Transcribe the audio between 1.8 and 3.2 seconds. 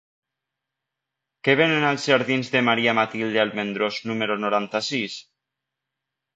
als jardins de Maria